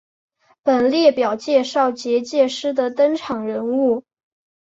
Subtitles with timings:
[0.63, 4.03] 本列表介绍结界师的登场人物。